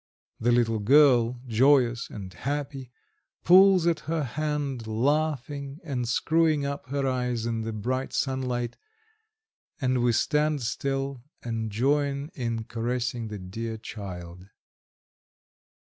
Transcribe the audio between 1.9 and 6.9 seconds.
and happy, pulls at her hand, laughing and screwing up